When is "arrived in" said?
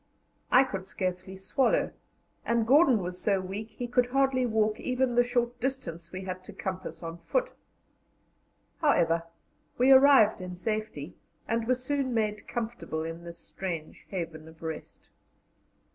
9.91-10.55